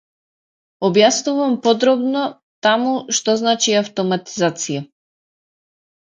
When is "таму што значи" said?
2.67-3.75